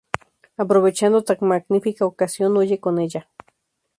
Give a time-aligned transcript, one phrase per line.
[0.57, 3.29] Aprovechando tan magnífica ocasión, huye con ella.